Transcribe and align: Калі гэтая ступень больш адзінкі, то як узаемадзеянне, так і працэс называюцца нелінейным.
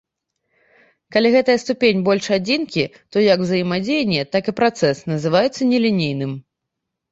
Калі 1.15 1.27
гэтая 1.35 1.55
ступень 1.63 2.01
больш 2.07 2.25
адзінкі, 2.39 2.83
то 3.17 3.25
як 3.33 3.45
узаемадзеянне, 3.49 4.27
так 4.39 4.43
і 4.55 4.57
працэс 4.63 5.05
называюцца 5.13 5.61
нелінейным. 5.71 6.31